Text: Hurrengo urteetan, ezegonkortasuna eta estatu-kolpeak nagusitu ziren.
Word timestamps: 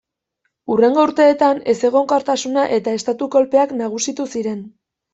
Hurrengo 0.71 1.03
urteetan, 1.09 1.61
ezegonkortasuna 1.75 2.65
eta 2.81 2.97
estatu-kolpeak 3.03 3.81
nagusitu 3.87 4.31
ziren. 4.37 4.69